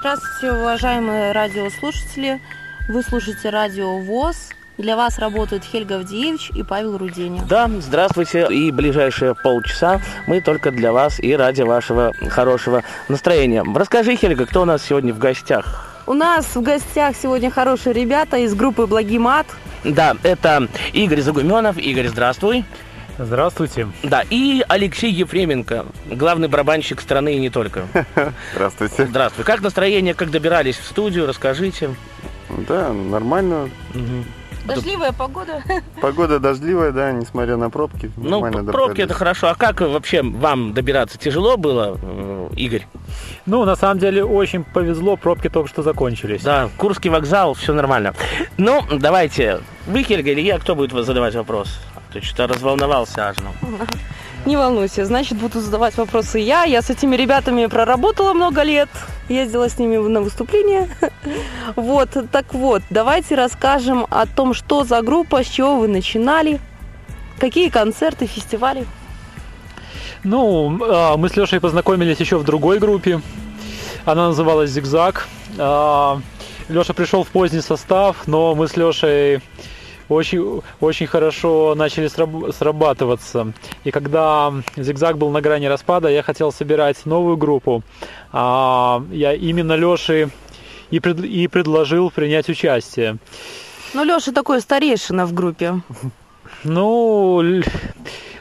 [0.00, 2.40] Здравствуйте, уважаемые радиослушатели.
[2.88, 4.50] Вы слушаете радио ВОЗ.
[4.76, 7.42] Для вас работают Хельга Авдеевич и Павел Руденя.
[7.48, 8.46] Да, здравствуйте.
[8.48, 13.64] И ближайшие полчаса мы только для вас и ради вашего хорошего настроения.
[13.74, 16.02] Расскажи, Хельга, кто у нас сегодня в гостях?
[16.06, 19.48] У нас в гостях сегодня хорошие ребята из группы Благимат.
[19.82, 21.76] Да, это Игорь Загуменов.
[21.76, 22.64] Игорь, здравствуй.
[23.18, 23.88] Здравствуйте.
[24.02, 27.86] Да, и Алексей Ефременко, главный барабанщик страны и не только.
[28.54, 29.06] Здравствуйте.
[29.06, 29.44] Здравствуй.
[29.44, 31.94] Как настроение, как добирались в студию, расскажите.
[32.68, 33.68] Да, нормально.
[33.92, 34.24] Мгм.
[34.66, 35.62] Дождливая погода.
[36.00, 38.10] Погода дождливая, да, несмотря на пробки.
[38.16, 38.98] Ну, пробки добрались.
[38.98, 39.48] это хорошо.
[39.48, 41.16] А как вообще вам добираться?
[41.16, 42.86] Тяжело было, э, Игорь?
[43.46, 46.42] Ну, на самом деле, очень повезло, пробки только что закончились.
[46.42, 48.12] Да, Курский вокзал, все нормально.
[48.58, 51.78] Ну, давайте, вы, Хельга, или я, кто будет вас задавать вопрос?
[52.18, 53.36] А то что-то разволновался аж.
[53.38, 53.78] ну.
[54.44, 56.64] Не волнуйся, значит, буду задавать вопросы я.
[56.64, 58.88] Я с этими ребятами проработала много лет.
[59.28, 60.88] Ездила с ними на выступления.
[61.76, 66.60] Вот, так вот, давайте расскажем о том, что за группа, с чего вы начинали,
[67.38, 68.86] какие концерты, фестивали.
[70.24, 73.20] Ну, а, мы с Лешей познакомились еще в другой группе.
[74.04, 75.28] Она называлась «Зигзаг».
[75.56, 79.40] Леша пришел в поздний состав, но мы с Лешей
[80.08, 83.52] очень, очень хорошо начали сраб- срабатываться.
[83.84, 87.82] И когда «Зигзаг» был на грани распада, я хотел собирать новую группу.
[88.32, 90.30] А, Я именно Леше
[90.90, 93.18] и, пред- и предложил принять участие.
[93.94, 95.80] Ну, Леша такой старейшина в группе.
[96.64, 97.42] Ну,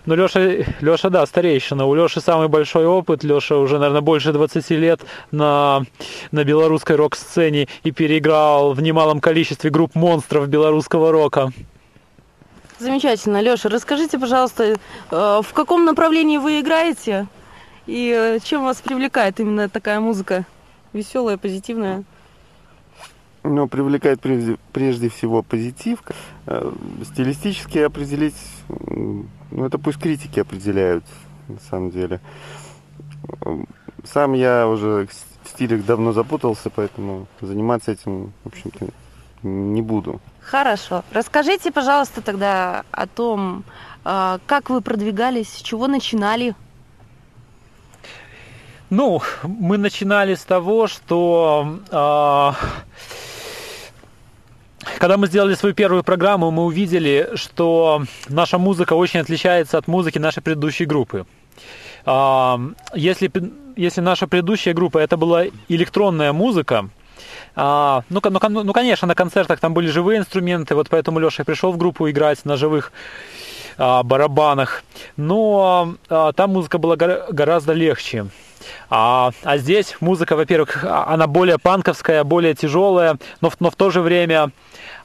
[0.07, 0.39] Ну Леша,
[0.79, 1.85] Леша, да, старейшина.
[1.85, 3.25] У Леши самый большой опыт.
[3.25, 5.83] Леша уже, наверное, больше 20 лет на,
[6.31, 11.51] на белорусской рок-сцене и переиграл в немалом количестве групп монстров белорусского рока.
[12.79, 13.41] Замечательно.
[13.41, 14.75] Леша, расскажите, пожалуйста, э,
[15.11, 17.27] в каком направлении вы играете
[17.85, 20.45] и э, чем вас привлекает именно такая музыка?
[20.93, 22.05] Веселая, позитивная.
[23.43, 25.99] Ну, привлекает прежде, прежде всего позитив.
[26.45, 26.71] Э,
[27.03, 28.37] Стилистически определить,
[29.51, 31.03] ну, это пусть критики определяют,
[31.47, 32.19] на самом деле.
[33.45, 33.63] Э,
[34.03, 35.07] Сам я уже
[35.43, 38.87] в стилях давно запутался, поэтому заниматься этим, в общем-то,
[39.43, 40.21] не буду.
[40.41, 41.03] Хорошо.
[41.11, 43.63] Расскажите, пожалуйста, тогда о том,
[44.05, 46.55] э, как вы продвигались, с чего начинали.
[48.89, 52.55] Ну, мы начинали с того, что а,
[54.99, 60.17] когда мы сделали свою первую программу, мы увидели, что наша музыка очень отличается от музыки
[60.17, 61.25] нашей предыдущей группы.
[62.05, 62.59] А,
[62.93, 63.31] Если,
[63.75, 66.89] если наша предыдущая группа это была электронная музыка,
[67.59, 71.43] а, ну, ну, кон- ну, конечно, на концертах там были живые инструменты, вот поэтому Леша
[71.43, 72.91] пришел в группу играть на живых
[73.79, 74.83] а, барабанах.
[75.17, 78.27] Но а, там музыка была гора- гораздо легче.
[78.91, 83.89] А, а здесь музыка, во-первых, а- она более панковская, более тяжелая, но но в то
[83.89, 84.51] же время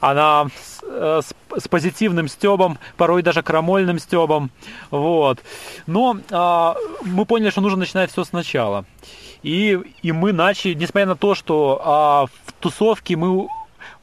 [0.00, 4.50] она с, э, с- с позитивным стебом, порой даже крамольным стебом.
[4.90, 5.38] Вот.
[5.86, 8.84] Но а, мы поняли, что нужно начинать все сначала.
[9.42, 13.48] И, и мы начали, несмотря на то, что а, в тусовке мы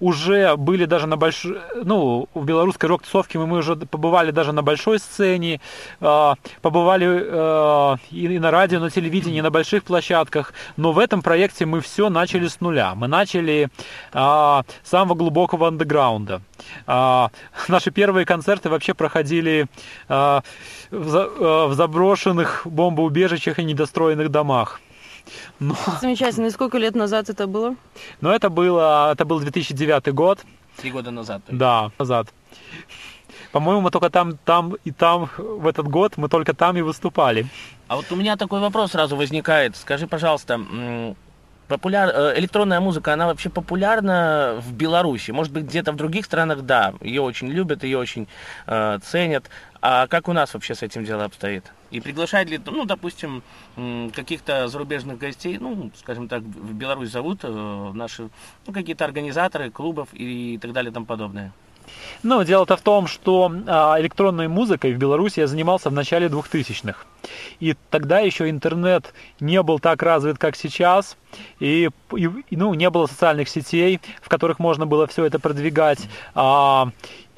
[0.01, 4.99] уже были даже на большой, ну, в белорусской рок-тусовке мы, уже побывали даже на большой
[4.99, 5.59] сцене,
[6.01, 11.65] а, побывали а, и, на радио, на телевидении, на больших площадках, но в этом проекте
[11.65, 12.93] мы все начали с нуля.
[12.95, 13.69] Мы начали
[14.13, 16.41] а, с самого глубокого андеграунда.
[16.87, 17.29] А,
[17.67, 19.67] наши первые концерты вообще проходили
[20.07, 20.43] а,
[20.91, 24.81] в, за- а, в заброшенных бомбоубежищах и недостроенных домах.
[25.59, 26.47] Но, Замечательно.
[26.47, 27.75] И сколько лет назад это было?
[28.21, 30.39] но это было, это был 2009 год.
[30.77, 31.41] Три года назад.
[31.47, 31.57] есть.
[31.57, 32.27] Да, назад.
[33.51, 37.47] По-моему, мы только там, там и там в этот год мы только там и выступали.
[37.87, 39.75] А вот у меня такой вопрос сразу возникает.
[39.75, 40.59] Скажи, пожалуйста,
[41.67, 42.09] популяр...
[42.09, 45.31] э, электронная музыка, она вообще популярна в Беларуси?
[45.31, 48.27] Может быть, где-то в других странах, да, ее очень любят, ее очень
[48.67, 49.49] э, ценят.
[49.81, 51.71] А как у нас вообще с этим дело обстоит?
[51.91, 53.41] И приглашает ли, ну, допустим,
[54.13, 58.29] каких-то зарубежных гостей, ну, скажем так, в Беларусь зовут э, наши,
[58.67, 61.53] ну, какие-то организаторы клубов и так далее и тому подобное?
[62.23, 67.05] Ну, дело-то в том, что а, электронной музыкой в Беларуси я занимался в начале 2000-х.
[67.59, 71.17] И тогда еще интернет не был так развит, как сейчас.
[71.59, 75.99] И, и, ну, не было социальных сетей, в которых можно было все это продвигать.
[76.35, 76.89] А,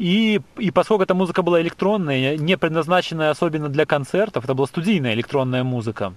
[0.01, 5.13] И, и поскольку эта музыка была электронная, не предназначенная особенно для концертов, это была студийная
[5.13, 6.15] электронная музыка,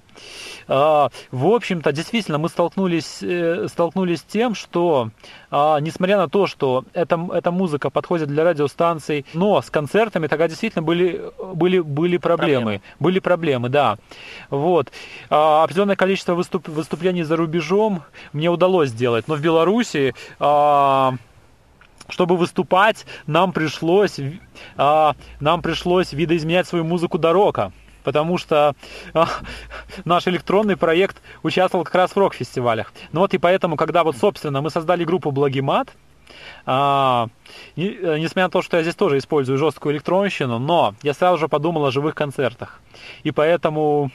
[0.69, 5.11] а, в общем-то, действительно, мы столкнулись, э, столкнулись с тем, что,
[5.51, 10.49] а, несмотря на то, что эта, эта музыка подходит для радиостанций, но с концертами тогда
[10.49, 11.21] действительно были,
[11.53, 12.63] были, были проблемы.
[12.63, 12.83] проблемы.
[13.01, 13.99] Были проблемы, да.
[14.49, 14.93] Вот.
[15.29, 18.03] А, определенное количество выступ, выступлений за рубежом
[18.33, 20.15] мне удалось сделать, но в Беларуси
[22.09, 24.19] чтобы выступать, нам пришлось,
[24.77, 27.73] а, нам пришлось видоизменять свою музыку до рока.
[28.03, 28.75] Потому что
[29.15, 29.29] а,
[30.05, 32.93] наш электронный проект участвовал как раз в рок-фестивалях.
[33.13, 35.89] Ну вот и поэтому, когда вот, собственно, мы создали группу Благимат,
[36.67, 37.29] а,
[37.77, 41.49] э, несмотря на то, что я здесь тоже использую жесткую электронщину, но я сразу же
[41.49, 42.81] подумал о живых концертах.
[43.23, 44.11] И поэтому,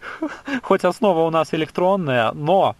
[0.62, 2.76] хоть основа у нас электронная, но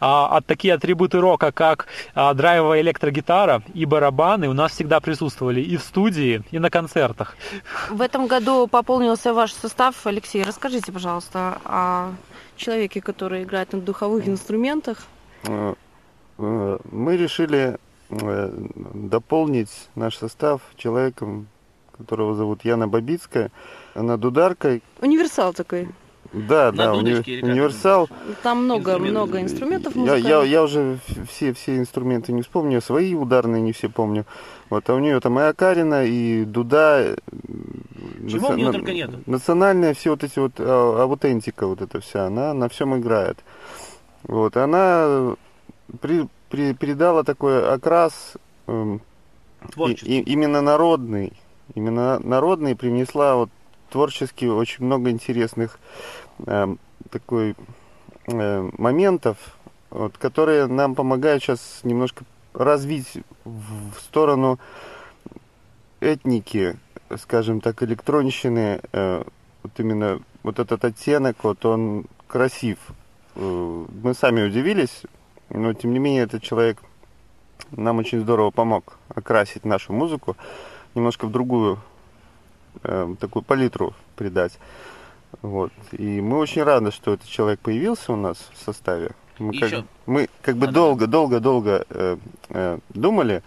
[0.00, 5.60] а, от такие атрибуты рока, как а, драйвовая электрогитара и барабаны у нас всегда присутствовали
[5.60, 7.36] и в студии, и на концертах.
[7.90, 10.06] В этом году пополнился ваш состав.
[10.06, 12.12] Алексей, расскажите, пожалуйста, о
[12.56, 14.98] человеке, который играет на духовых инструментах.
[15.44, 15.74] Э,
[16.38, 17.78] э, мы решили
[18.10, 18.52] э,
[18.94, 21.48] дополнить наш состав человеком,
[21.96, 23.50] которого зовут Яна Бабицкая.
[23.94, 24.82] Она дударкой.
[25.00, 25.88] Универсал такой.
[26.34, 27.14] Да, да, уни...
[27.42, 28.08] универсал.
[28.42, 30.98] Там много, много инструментов я, я, я уже
[31.30, 34.26] все, все инструменты не вспомню, свои ударные не все помню.
[34.68, 37.16] Вот, а у нее там и Акарина, и Дуда.
[38.28, 38.52] Чего наци...
[38.52, 39.26] у нее только нет?
[39.28, 43.38] Национальная все вот эти вот, а, аутентика вот эта вся, она на всем играет.
[44.24, 45.36] Вот, она
[46.00, 48.34] при, при, передала такой окрас
[48.66, 48.98] э,
[49.86, 51.32] и, и, именно народный,
[51.74, 53.50] именно народный, принесла вот
[53.90, 55.78] творчески очень много интересных
[56.46, 56.76] э,
[57.10, 57.56] такой
[58.26, 59.36] э, моментов,
[59.90, 64.58] вот, которые нам помогают сейчас немножко развить в сторону
[66.00, 66.76] этники,
[67.18, 69.24] скажем так, электронщины, э,
[69.62, 72.78] вот именно вот этот оттенок, вот он красив.
[73.34, 75.02] Э, мы сами удивились,
[75.50, 76.78] но тем не менее этот человек
[77.70, 80.36] нам очень здорово помог окрасить нашу музыку
[80.94, 81.78] немножко в другую
[82.82, 84.58] э, такую палитру придать.
[85.42, 85.72] Вот.
[85.92, 89.10] И мы очень рады, что этот человек появился у нас в составе.
[89.38, 92.16] Мы как, мы как бы долго-долго-долго э,
[92.50, 93.42] э, думали,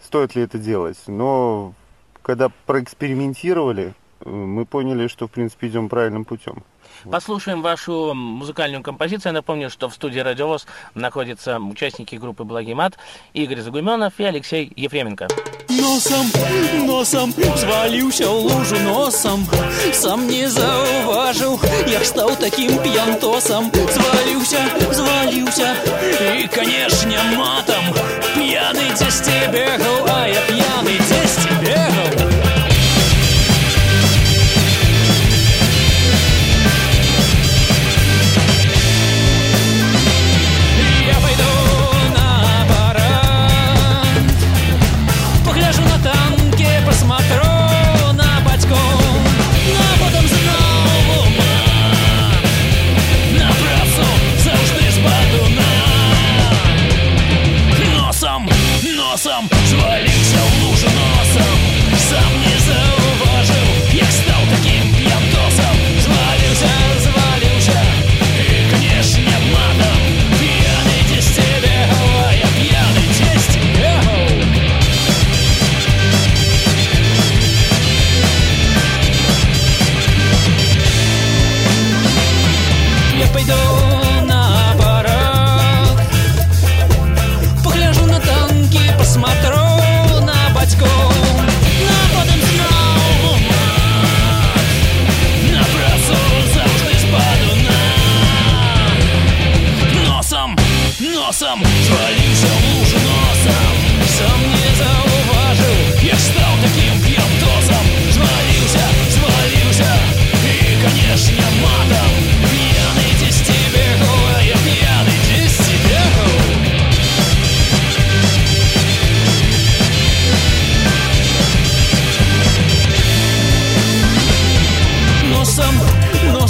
[0.00, 0.98] стоит ли это делать.
[1.06, 1.74] Но
[2.22, 6.62] когда проэкспериментировали, э, мы поняли, что в принципе идем правильным путем.
[7.10, 9.30] Послушаем вашу музыкальную композицию.
[9.30, 12.96] Я напомню, что в студии «Радиовоз» находятся участники группы «Благий мат»
[13.32, 15.28] Игорь Загуменов и Алексей Ефременко
[15.83, 16.31] Носом,
[16.85, 19.47] носом зваліўся ў лужу носом
[19.93, 21.59] сам не заўважыў
[21.91, 25.69] як стаў таким п'янтосом зваліўся зваліўся
[26.41, 27.93] і канешне матам
[28.33, 30.49] п'яны дзесьці бегаў а я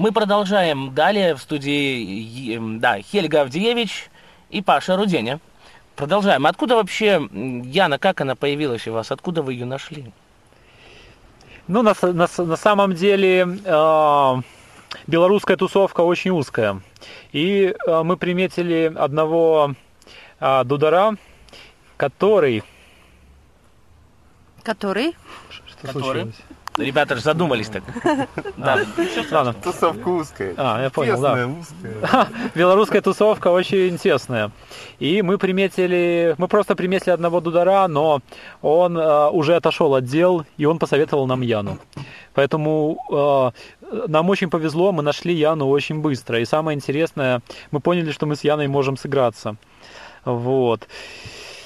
[0.00, 4.08] Мы продолжаем далее в студии да, Хельга Авдеевич
[4.48, 5.40] и Паша Руденя.
[5.94, 6.46] Продолжаем.
[6.46, 9.12] Откуда вообще Яна, как она появилась у вас?
[9.12, 10.10] Откуда вы ее нашли?
[11.68, 14.34] Ну, на, на на самом деле, э,
[15.06, 16.80] белорусская тусовка очень узкая.
[17.32, 19.74] И э, мы приметили одного
[20.40, 21.16] э, дудара,
[21.98, 22.64] который...
[24.62, 25.14] Который?
[25.50, 26.02] Что Который?
[26.02, 26.36] случилось?
[26.76, 27.82] Ребята же задумались так.
[28.56, 28.78] Да.
[29.30, 29.54] Ладно.
[29.54, 30.54] Тусовка узкая.
[30.56, 31.34] А, я понял, да.
[31.34, 32.28] Тесная, узкая.
[32.54, 34.50] Белорусская тусовка очень тесная.
[34.98, 38.20] И мы приметили, мы просто приметили одного дудара, но
[38.60, 41.78] он э, уже отошел от дел, и он посоветовал нам Яну.
[42.34, 42.98] Поэтому
[43.82, 46.38] э, нам очень повезло, мы нашли Яну очень быстро.
[46.38, 49.56] И самое интересное, мы поняли, что мы с Яной можем сыграться.
[50.24, 50.86] Вот.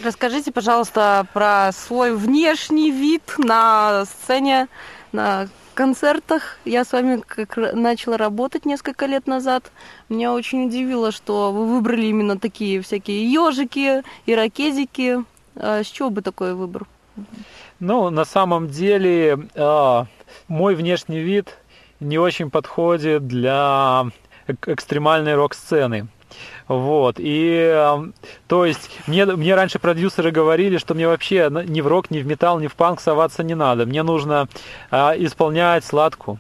[0.03, 4.69] Расскажите, пожалуйста, про свой внешний вид на сцене,
[5.13, 6.59] на концертах.
[6.65, 9.71] Я с вами как начала работать несколько лет назад.
[10.09, 15.25] Меня очень удивило, что вы выбрали именно такие всякие ежики, ирокезики.
[15.57, 16.87] А С чего бы такой выбор?
[17.79, 20.05] Ну, на самом деле, э,
[20.49, 21.57] мой внешний вид
[22.01, 24.07] не очень подходит для
[24.49, 26.09] эк- экстремальной рок-сцены.
[26.67, 28.03] Вот, и,
[28.47, 32.27] то есть, мне, мне раньше продюсеры говорили, что мне вообще ни в рок, ни в
[32.27, 33.85] металл, ни в панк соваться не надо.
[33.85, 34.49] Мне нужно
[34.91, 36.39] э, исполнять сладку.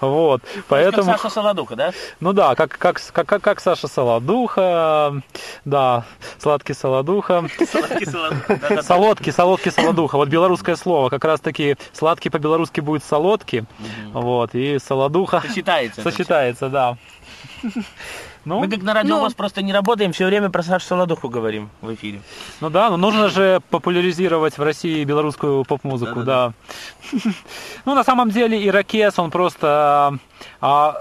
[0.00, 1.10] Вот, поэтому...
[1.10, 1.92] Как Саша Солодуха, да?
[2.20, 5.22] Ну да, как, как, как, как, Саша Солодуха,
[5.64, 6.04] да,
[6.38, 7.46] сладкий Солодуха.
[7.68, 8.82] Сладкий Солодуха.
[8.82, 10.16] Солодкий, солодкий, солодуха.
[10.16, 11.08] Вот белорусское слово.
[11.08, 13.64] Как раз таки сладкий по-белорусски будет солодкий.
[14.12, 16.02] Вот, и солодуха Сочетается.
[16.02, 16.96] сочетается, да.
[18.46, 19.20] Ну, Мы как на радио Ну.
[19.20, 22.20] у вас просто не работаем, все время про Сашу Солодуху говорим в эфире.
[22.60, 26.52] ну да, но нужно же популяризировать в России белорусскую поп-музыку, да.
[27.84, 30.18] Ну, на самом деле, ирокез, он просто
[30.60, 30.94] а,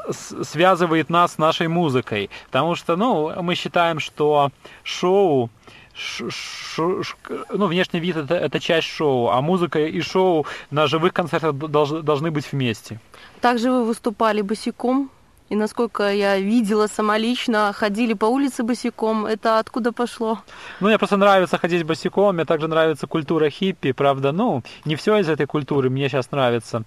[0.44, 2.30] связывает нас с нашей музыкой.
[2.48, 4.50] Потому что, ну, мы считаем, что
[4.84, 5.50] шоу
[5.94, 7.16] ш- ш- ш-
[7.54, 12.02] ну, внешний вид это, это часть шоу, а музыка и шоу на живых концертах долж-
[12.02, 13.00] должны быть вместе.
[13.40, 15.10] Также вы выступали босиком.
[15.50, 19.28] И насколько я видела сама лично, ходили по улице босиком.
[19.28, 20.40] Это откуда пошло?
[20.80, 25.18] Ну, мне просто нравится ходить босиком, мне также нравится культура хиппи, правда, ну, не все
[25.18, 26.84] из этой культуры мне сейчас нравится,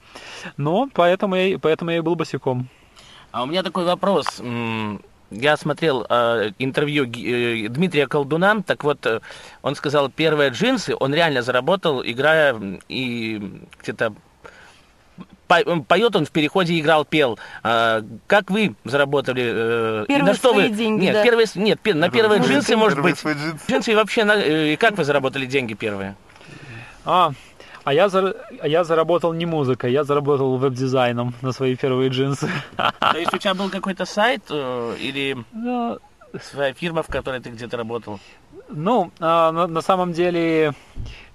[0.57, 2.69] но поэтому я, и- поэтому я и был босиком.
[3.31, 4.27] А у меня такой вопрос.
[5.31, 9.21] Я смотрел э, интервью э, Дмитрия Колдуна, так вот, э,
[9.61, 12.57] он сказал, первые джинсы он реально заработал, играя
[12.89, 14.15] и где-то
[15.49, 17.39] поет он в переходе, играл, пел.
[17.63, 19.43] А как вы заработали?
[19.45, 20.77] э, Первые на что свои вы?
[20.77, 21.23] деньги, нет, да.
[21.25, 23.19] первые, нет, на первые Первые джинсы, может быть.
[23.19, 23.59] свои джинсы.
[23.69, 26.15] Джинсы и вообще, на- э, и как вы заработали деньги первые?
[27.05, 27.33] А,
[27.85, 32.51] а я, зар- а я заработал не музыкой, я заработал веб-дизайном на свои первые джинсы.
[32.77, 35.99] То есть у тебя был какой-то сайт э, или Ну,
[36.43, 38.21] своя фирма, в которой ты где-то работал?
[38.69, 40.75] Ну, а, на, на самом деле,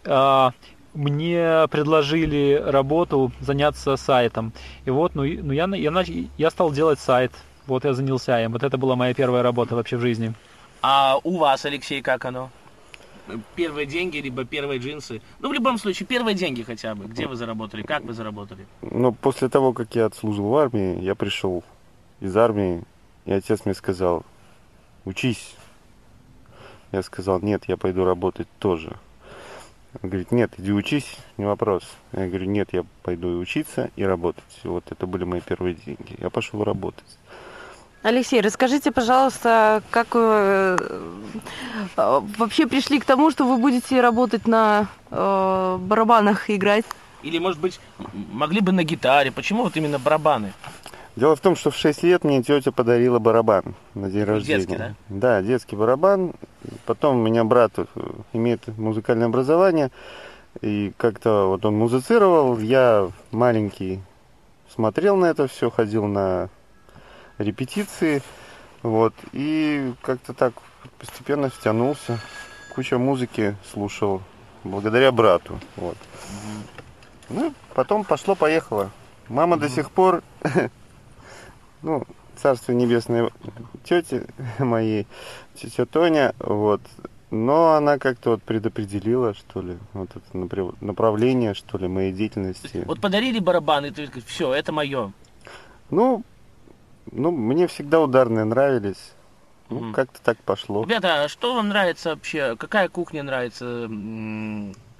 [0.05, 0.51] а,
[0.93, 4.53] мне предложили работу заняться сайтом.
[4.85, 7.31] И вот, ну, и- ну я, я, нач- я стал делать сайт.
[7.67, 8.51] Вот я занялся им.
[8.51, 10.33] Вот это была моя первая работа вообще в жизни.
[10.81, 12.49] А у вас, Алексей, как оно?
[13.55, 15.21] Первые деньги, либо первые джинсы?
[15.39, 17.05] Ну, в любом случае, первые деньги хотя бы.
[17.05, 17.81] Где вы заработали?
[17.83, 18.67] Как вы заработали?
[18.81, 21.63] Но после того, как я отслужил в армии, я пришел
[22.19, 22.83] из армии,
[23.25, 24.25] и отец мне сказал,
[25.05, 25.55] учись.
[26.91, 28.97] Я сказал, нет, я пойду работать тоже.
[30.01, 31.83] Он говорит, нет, иди учись, не вопрос.
[32.13, 34.43] Я говорю, нет, я пойду и учиться, и работать.
[34.63, 36.15] Вот это были мои первые деньги.
[36.17, 37.05] Я пошел работать.
[38.01, 44.87] Алексей, расскажите, пожалуйста, как вы э, вообще пришли к тому, что вы будете работать на
[45.09, 46.83] э, барабанах играть?
[47.21, 47.79] Или, может быть,
[48.31, 49.31] могли бы на гитаре?
[49.31, 50.51] Почему вот именно барабаны?
[51.15, 54.65] Дело в том, что в 6 лет мне тетя подарила барабан на день рождения.
[54.65, 54.95] Детский, да?
[55.07, 56.33] Да, детский барабан.
[56.85, 57.85] Потом у меня брат э,
[58.33, 59.91] имеет музыкальное образование.
[60.61, 62.59] И как-то вот он музицировал.
[62.59, 64.01] Я маленький
[64.73, 66.49] смотрел на это все, ходил на
[67.37, 68.21] репетиции.
[68.81, 69.13] Вот.
[69.31, 70.53] И как-то так
[70.99, 72.19] постепенно втянулся.
[72.75, 74.21] Куча музыки слушал.
[74.63, 75.59] Благодаря брату.
[75.75, 75.97] Вот.
[77.29, 78.91] Ну, потом пошло-поехало.
[79.27, 80.23] Мама до сих пор
[81.81, 82.03] ну,
[82.41, 83.29] царство небесное
[83.83, 84.25] тети
[84.59, 85.07] моей,
[85.55, 86.81] тетя Тоня, вот.
[87.31, 90.37] Но она как-то вот предопределила, что ли, вот это
[90.81, 92.83] направление, что ли, моей деятельности.
[92.85, 95.11] Вот подарили барабаны, ты говоришь, все, это мое.
[95.89, 96.23] Ну,
[97.11, 99.13] ну, мне всегда ударные нравились.
[99.69, 99.93] Ну, Мгм.
[99.93, 100.83] как-то так пошло.
[100.83, 102.55] Ребята, а что вам нравится вообще?
[102.55, 103.89] Какая кухня нравится?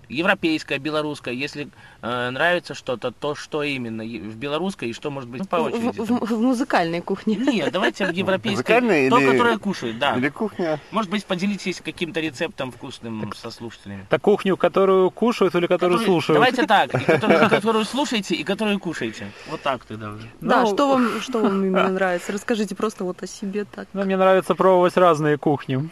[0.10, 1.34] М, европейское, белорусское.
[1.34, 1.70] Если
[2.02, 6.00] э, нравится что-то, то что именно в белорусской и что может быть по В, очереди.
[6.00, 7.36] в- в- в музыкальной кухне.
[7.36, 8.52] Нет, давайте в европейской.
[8.58, 10.16] Музыкальное То, или- которое кушают, да.
[10.18, 10.80] Или кухня.
[10.92, 14.06] Может быть, поделитесь каким-то рецептом вкусным со слушателями.
[14.10, 16.36] Так кухню, которую кушают или которую Которую- слушают?
[16.38, 19.32] Давайте так, и которую, которую слушаете и которую кушаете.
[19.50, 20.28] Вот так тогда уже.
[20.42, 22.32] Да, Ну, что вам, что вам именно нравится?
[22.32, 23.88] Расскажите просто вот о себе так.
[23.94, 25.90] Ну, мне нравится пробовать разные кухни.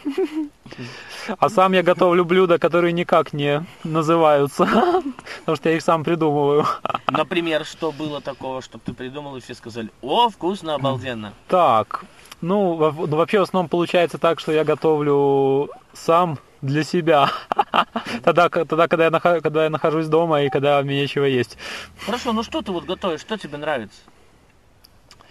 [1.38, 4.64] А сам я готовлю блюда, которые никак не называются,
[5.40, 6.66] потому что я их сам придумываю.
[7.08, 11.32] Например, что было такого, что ты придумал, и все сказали, о, вкусно, обалденно.
[11.48, 12.04] Так,
[12.40, 17.30] ну, ну, вообще в основном получается так, что я готовлю сам для себя.
[18.24, 21.58] Тогда, тогда когда, я наха- когда я нахожусь дома и когда мне нечего есть.
[22.06, 23.98] Хорошо, ну что ты вот готовишь, что тебе нравится?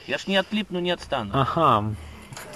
[0.08, 1.32] Я ж не отлипну, не отстану.
[1.34, 1.96] Ага.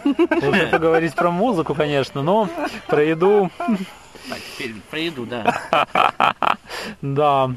[0.05, 2.47] Лучше поговорить про музыку, конечно, но
[2.87, 5.55] про еду, Так, теперь про еду, да.
[7.01, 7.51] да.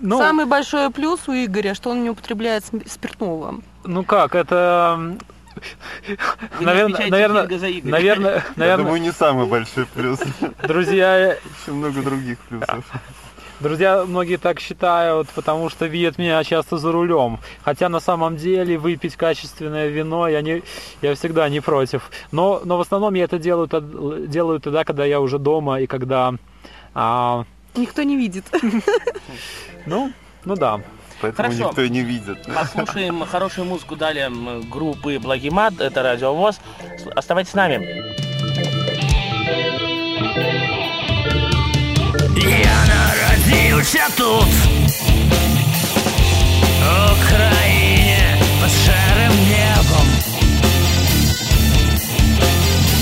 [0.00, 3.60] Ну, Самый большой плюс у Игоря, что он не употребляет спиртного.
[3.84, 5.16] ну как, это...
[6.06, 6.16] Вы
[6.60, 7.80] не Наверное, наверное, Игоря.
[7.90, 10.20] наверное, Я наверное, думаю, не самый большой плюс.
[10.62, 12.84] друзья, Еще много других плюсов.
[13.60, 17.38] Друзья, многие так считают, потому что видят меня часто за рулем.
[17.62, 20.62] Хотя на самом деле выпить качественное вино я, не,
[21.02, 22.10] я всегда не против.
[22.32, 23.68] Но, но в основном я это делаю,
[24.26, 26.34] делаю тогда, когда я уже дома и когда...
[26.94, 27.44] а,
[27.76, 28.44] Никто не видит.
[29.86, 30.10] ну,
[30.46, 30.80] ну да.
[31.20, 31.68] Поэтому Хорошо.
[31.68, 32.38] никто и не видит.
[32.54, 34.30] Послушаем хорошую музыку далее
[34.70, 36.58] группы Благимат, это Радио ВОЗ.
[36.96, 37.86] С- Оставайтесь с нами.
[42.40, 42.84] Я
[43.50, 44.46] народился тут.
[47.12, 50.06] Украине под шарым небом.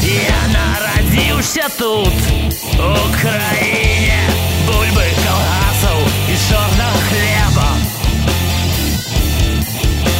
[0.03, 2.15] Я народился тут.
[2.75, 4.21] Украине
[4.67, 7.69] Бульбы, колгасов и черного хлеба.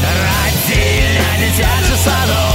[0.05, 2.48] Родильня, дитячий садок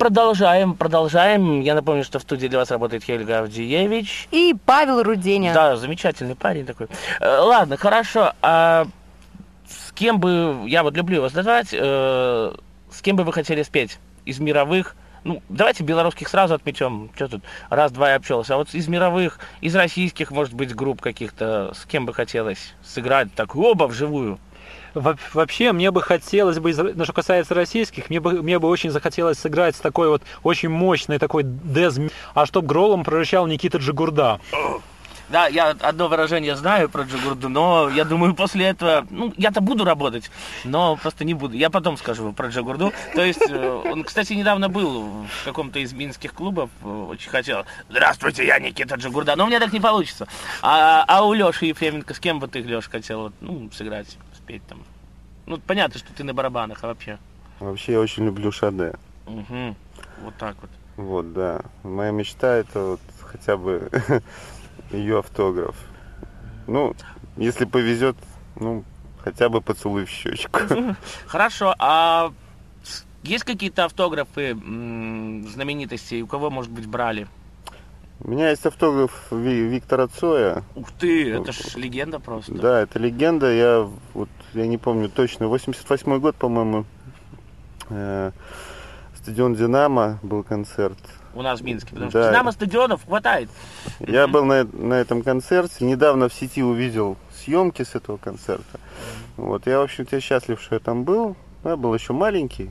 [0.00, 1.60] продолжаем, продолжаем.
[1.60, 4.28] Я напомню, что в студии для вас работает Хельга Авдиевич.
[4.30, 5.52] И Павел Руденя.
[5.52, 6.88] Да, замечательный парень такой.
[7.20, 8.32] Э, ладно, хорошо.
[8.40, 8.86] А
[9.68, 12.52] с кем бы, я вот люблю его задавать, э,
[12.90, 14.96] с кем бы вы хотели спеть из мировых?
[15.22, 17.10] Ну, давайте белорусских сразу отметем.
[17.14, 18.54] Что тут, раз-два и общался.
[18.54, 23.34] А вот из мировых, из российских, может быть, групп каких-то, с кем бы хотелось сыграть
[23.34, 24.38] так оба вживую?
[24.94, 28.90] Во- Вообще, мне бы хотелось бы, ну, что касается российских, мне бы, мне бы очень
[28.90, 31.98] захотелось сыграть с такой вот очень мощной такой дез,
[32.34, 34.40] а чтоб гролом прорычал Никита Джигурда.
[35.28, 39.84] Да, я одно выражение знаю про Джигурду, но я думаю, после этого, ну, я-то буду
[39.84, 40.28] работать,
[40.64, 41.56] но просто не буду.
[41.56, 42.92] Я потом скажу про Джигурду.
[43.14, 47.64] То есть, э, он, кстати, недавно был в каком-то из минских клубов, э, очень хотел.
[47.88, 49.36] Здравствуйте, я Никита Джигурда.
[49.36, 50.26] Но у меня так не получится.
[50.62, 54.18] А, а у Леши Ефременко, с кем бы ты, Леш, хотел, ну, сыграть,
[54.50, 54.78] спеть там?
[55.46, 57.18] Ну, понятно, что ты на барабанах, а вообще.
[57.60, 58.94] Вообще я очень люблю Шаде.
[59.26, 59.76] Мгм.
[60.22, 60.70] Вот так вот.
[60.96, 61.60] Вот, да.
[61.82, 63.90] Моя мечта это вот хотя бы
[64.90, 65.76] ее автограф.
[66.66, 66.94] Ну,
[67.36, 68.16] если повезет,
[68.56, 68.84] ну,
[69.22, 70.60] хотя бы поцелуй в щечку.
[71.26, 72.32] Хорошо, а
[73.22, 77.28] есть какие-то автографы знаменитостей, у кого, может быть, брали?
[78.22, 80.62] У меня есть автограф Ви- Виктора Цоя.
[80.74, 82.52] Ух ты, это ж легенда просто.
[82.54, 83.50] Да, это легенда.
[83.52, 85.48] Я вот я не помню точно.
[85.48, 86.84] 88 год, по-моему.
[87.88, 88.30] э,
[89.16, 90.98] Стадион Динамо был концерт.
[91.34, 92.22] У нас в Минске, потому Да.
[92.22, 93.48] что Динамо стадионов хватает.
[94.00, 95.84] Я был на, на этом концерте.
[95.84, 98.80] Недавно в сети увидел съемки с этого концерта.
[99.36, 101.36] Вот, я, в общем-то, счастлив, что я там был.
[101.64, 102.70] Я был еще маленький.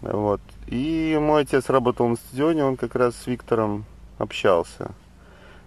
[0.00, 0.40] Вот.
[0.66, 3.84] И мой отец работал на стадионе, он как раз с Виктором
[4.20, 4.92] общался.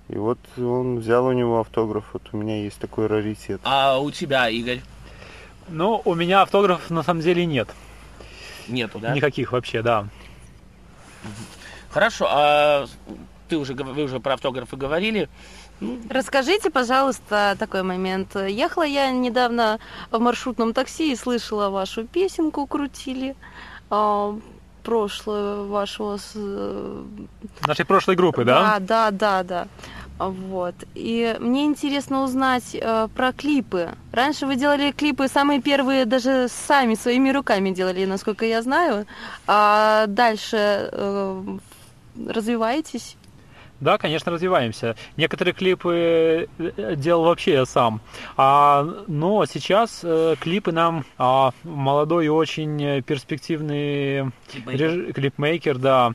[0.10, 2.06] И вот он взял у него автограф.
[2.14, 3.62] Вот у меня есть такой раритет.
[3.64, 4.82] А у тебя, Игорь,
[5.70, 7.70] Ну, у меня автографов на самом деле нет.
[8.68, 9.14] нету, да?
[9.14, 10.08] Никаких вообще, да.
[11.90, 12.86] Хорошо, а
[13.48, 15.30] ты уже, вы уже про автографы говорили.
[16.10, 18.36] Расскажите, пожалуйста, такой момент.
[18.36, 19.80] Ехала я недавно
[20.12, 23.36] в маршрутном такси и слышала вашу песенку «Крутили».
[24.84, 26.18] Прошлую вашего...
[26.36, 27.04] э,
[27.68, 28.80] Нашей прошлой группы, да?
[28.80, 29.68] Да, да, да, да.
[30.20, 30.76] Вот.
[30.94, 33.90] И мне интересно узнать э, про клипы.
[34.12, 39.06] Раньше вы делали клипы, самые первые даже сами своими руками делали, насколько я знаю.
[39.48, 41.44] А дальше э,
[42.30, 43.18] развиваетесь?
[43.84, 44.96] Да, конечно, развиваемся.
[45.18, 48.00] Некоторые клипы э, делал вообще я сам.
[48.38, 54.32] А, но сейчас э, клипы нам а, молодой и очень э, перспективный
[54.68, 56.14] реж- клипмейкер, да,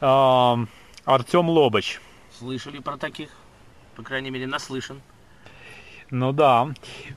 [0.00, 0.58] а,
[1.04, 2.00] Артем Лобач.
[2.36, 3.28] Слышали про таких?
[3.94, 5.00] По крайней мере, наслышан.
[6.10, 6.68] Ну да.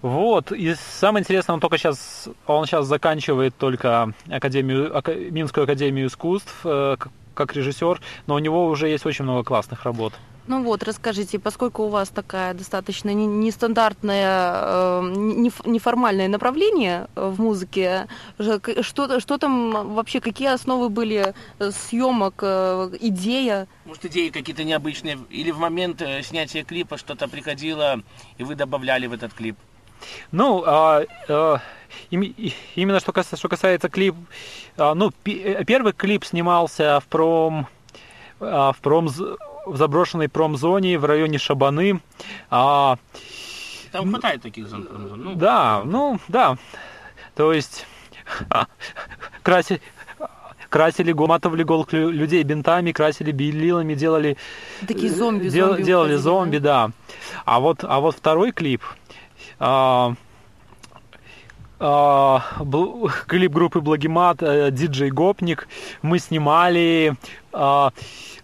[0.03, 0.51] Вот.
[0.51, 6.55] И самое интересное, он только сейчас, он сейчас заканчивает только академию, ака- Минскую академию искусств
[6.65, 6.97] э,
[7.37, 10.13] как режиссер, но у него уже есть очень много классных работ.
[10.47, 17.29] Ну вот, расскажите, поскольку у вас такая достаточно не- нестандартное, э, не- неформальное направление э,
[17.29, 18.07] в музыке,
[18.81, 23.67] что, что там вообще, какие основы были э, съемок, э, идея?
[23.85, 25.17] Может, идеи какие-то необычные?
[25.29, 28.01] Или в момент снятия клипа что-то приходило,
[28.37, 29.57] и вы добавляли в этот клип?
[30.31, 31.59] Ну, а, а,
[32.11, 34.15] именно что касается, что касается клип,
[34.77, 37.67] а, ну, э, первый клип снимался в пром,
[38.39, 41.99] а, в пром, в заброшенной промзоне в районе Шабаны.
[42.49, 42.97] А,
[43.91, 44.87] Там хватает таких зон.
[45.15, 46.57] Ну, Да, ну, да.
[47.35, 47.85] То есть
[49.43, 49.81] красили,
[50.69, 54.37] красили, гол- матовали гол лю- людей бинтами, красили белилами, делали,
[54.87, 56.91] Такие зомби, дел- зомби делали зомби, да.
[57.45, 58.83] А вот, а вот второй клип,
[59.59, 60.13] а,
[61.79, 65.67] клип группы Благимат, э, диджей Гопник,
[66.01, 67.15] мы снимали
[67.53, 67.91] а,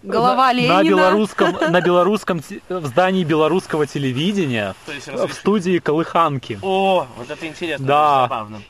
[0.02, 4.74] Голова на, на белорусском, на белорусском, в здании белорусского телевидения
[5.08, 6.58] в студии Колыханки.
[6.62, 8.20] О, вот это интересно, Да.
[8.22, 8.62] забавно.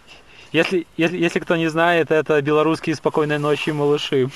[0.53, 4.31] Если, если, если кто не знает, это белорусские спокойной ночи малыши.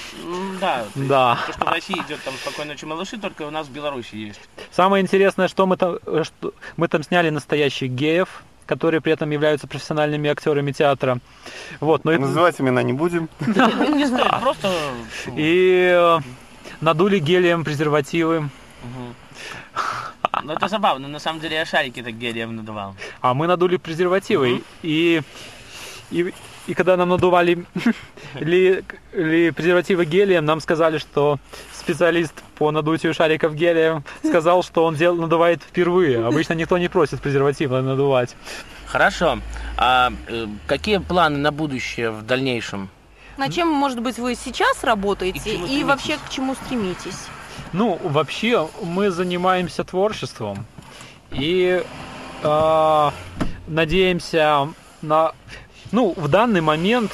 [0.60, 1.38] Да, то Да.
[1.46, 4.40] То, что в России идет там спокойной ночи малыши, только у нас в Беларуси есть.
[4.72, 9.66] Самое интересное, что мы там, что мы там сняли настоящих геев, которые при этом являются
[9.66, 11.18] профессиональными актерами театра.
[11.80, 13.28] Вот, но это- Называть имена не будем.
[13.40, 14.70] Ну, не знаю, просто...
[15.26, 16.18] ну, и э,
[16.80, 18.48] надули гелием презервативы.
[20.44, 21.08] Ну, это забавно.
[21.08, 22.94] На самом деле я шарики так гелием надувал.
[23.20, 24.62] а мы надули презервативы.
[24.82, 25.22] И,
[26.10, 26.32] и,
[26.68, 27.64] и когда нам надували
[28.34, 31.38] ли, ли презервативы гелием, нам сказали, что
[31.72, 36.24] специалист по надутию шариков гелием сказал, что он дел, надувает впервые.
[36.24, 38.36] Обычно никто не просит презервативы надувать.
[38.86, 39.38] Хорошо.
[39.76, 42.90] А э, какие планы на будущее в дальнейшем?
[43.38, 47.28] На чем, может быть, вы сейчас работаете И и, вообще к чему стремитесь?
[47.72, 50.66] Ну, вообще, мы занимаемся творчеством
[51.30, 51.82] и
[52.42, 53.12] а,
[53.66, 54.68] надеемся
[55.02, 55.32] на...
[55.92, 57.12] Ну, в данный момент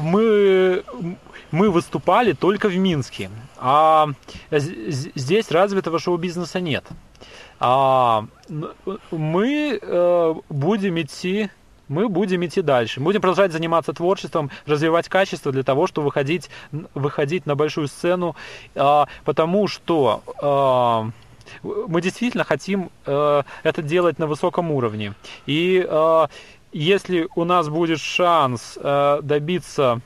[0.00, 0.84] мы,
[1.50, 4.08] мы выступали только в Минске, а
[4.50, 6.84] здесь развитого шоу-бизнеса нет.
[7.58, 8.26] А,
[9.10, 11.50] мы э, будем идти
[11.88, 13.00] мы будем идти дальше.
[13.00, 16.50] Будем продолжать заниматься творчеством, развивать качество для того, чтобы выходить,
[16.94, 18.34] выходить на большую сцену,
[18.74, 21.10] а, потому что а,
[21.62, 25.14] мы действительно хотим э, это делать на высоком уровне.
[25.46, 26.26] И э,
[26.72, 30.00] если у нас будет шанс э, добиться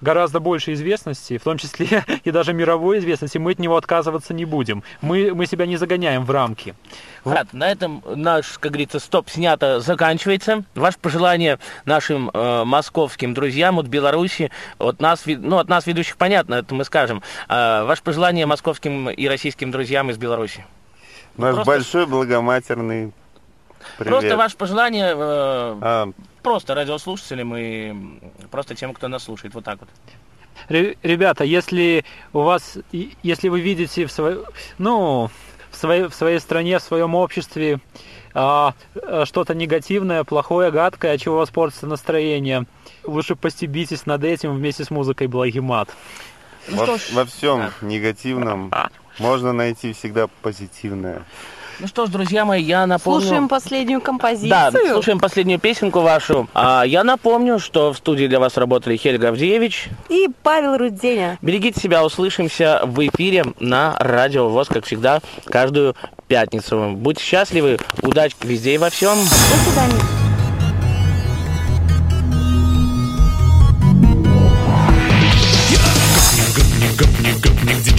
[0.00, 4.44] гораздо больше известности, в том числе и даже мировой известности, мы от него отказываться не
[4.44, 4.82] будем.
[5.00, 6.74] Мы, мы себя не загоняем в рамки.
[7.24, 10.64] Брат, на этом наш, как говорится, стоп снято заканчивается.
[10.74, 16.54] Ваше пожелание нашим э, московским друзьям от Беларуси, от нас, ну, от нас ведущих понятно,
[16.54, 17.22] это мы скажем.
[17.48, 20.64] А ваше пожелание московским и российским друзьям из Беларуси.
[21.36, 23.12] Наш Просто- большой благоматерный
[23.96, 24.12] привет.
[24.12, 26.10] Просто ваше пожелание э, А,
[26.42, 27.94] просто радиослушателям и
[28.50, 29.54] просто тем, кто нас слушает.
[29.54, 29.88] Вот так вот.
[30.68, 34.38] Ре- Ребята, если у вас, если вы видите в своей,
[34.78, 35.30] ну,
[35.70, 37.80] в своей, в своей стране, в своем обществе
[38.34, 42.66] а, а, что-то негативное, плохое, гадкое, от чего у вас портится настроение,
[43.04, 45.88] лучше постебитесь над этим вместе с музыкой «Благий мат».
[46.70, 47.86] Ну во, во всем да.
[47.86, 48.70] негативном
[49.18, 51.22] можно найти всегда позитивное.
[51.80, 53.20] Ну что ж, друзья мои, я напомню...
[53.20, 54.50] Слушаем последнюю композицию.
[54.50, 56.48] Да, слушаем последнюю песенку вашу.
[56.52, 59.88] А, я напомню, что в студии для вас работали Хельга Авдеевич.
[60.08, 61.38] И Павел Руденя.
[61.40, 65.94] Берегите себя, услышимся в эфире на Радио ВОЗ, как всегда, каждую
[66.26, 66.94] пятницу.
[66.96, 69.16] Будьте счастливы, удачи везде и во всем.
[69.16, 70.27] До свидания.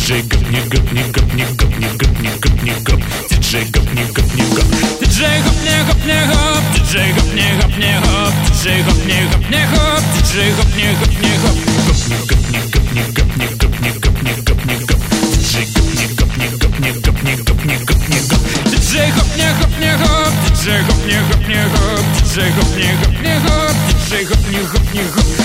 [0.10, 3.70] DJ Gup, nie Gup, nie Gup, nie Gup, nie Gup, nie Gup, nie Gup, DJ
[3.70, 4.66] Gup, nie Gup, nie Gup,
[5.00, 9.22] DJ Gup, nie Gup, nie Gup, DJ Gup, nie Gup, nie Gup, DJ Gup, nie
[9.30, 13.06] Gup, nie Gup, DJ Gup, nie Gup, nie Gup, Gup, nie Gup, nie Gup, nie
[13.14, 16.80] Gup, nie Gup, nie Gup, nie Gup, nie Gup, DJ Gup, nie Gup, nie Gup,
[16.82, 20.82] nie Gup, nie Gup, nie Gup, nie Gup, DJ Gup, nie Gup, nie Gup, DJ
[20.90, 23.78] Gup, nie Gup, nie Gup, DJ Gup, nie Gup, nie Gup,
[24.10, 25.39] DJ Gup, nie Gup, nie Gup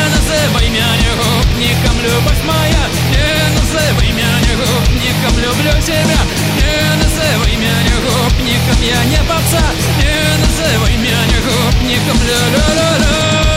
[0.00, 2.88] Не называй меня не гопником, любовь моя.
[3.12, 6.20] Не называй меня не гопником, люблю тебя.
[6.56, 9.62] Не называй меня не гопником, я не попса.
[9.98, 13.49] Не называй меня не гопником, ля-ля-ля-ля.